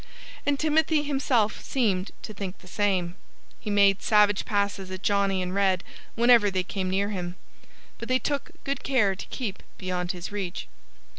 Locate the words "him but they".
7.11-8.17